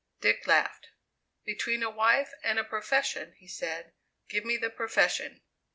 Dick 0.19 0.47
laughed. 0.47 0.87
"Between 1.45 1.83
a 1.83 1.89
wife 1.91 2.33
and 2.43 2.57
a 2.57 2.63
profession," 2.63 3.35
he 3.37 3.47
said, 3.47 3.93
"give 4.29 4.43
me 4.45 4.57
the 4.57 4.71
profession." 4.71 5.41